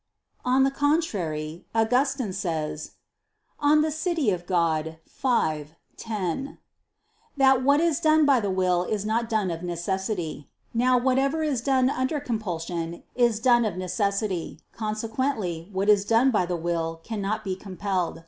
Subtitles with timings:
[0.43, 2.93] On the contrary, Augustine says
[3.61, 4.47] (De Civ.
[4.47, 6.57] Dei v, 10)
[7.37, 10.49] that what is done by the will is not done of necessity.
[10.73, 16.47] Now, whatever is done under compulsion is done of necessity: consequently what is done by
[16.47, 18.19] the will, cannot be compelled.